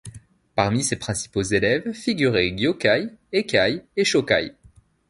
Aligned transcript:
Parmi 0.55 0.83
ses 0.83 0.95
principaux 0.95 1.43
élèves 1.43 1.93
figuraient 1.93 2.49
Gyōkai, 2.49 3.09
Eikai 3.33 3.83
et 3.95 4.01
Chōkai. 4.03 4.55